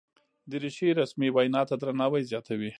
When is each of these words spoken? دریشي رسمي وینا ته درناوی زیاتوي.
دریشي 0.51 0.89
رسمي 0.99 1.29
وینا 1.35 1.61
ته 1.69 1.75
درناوی 1.81 2.21
زیاتوي. 2.31 2.69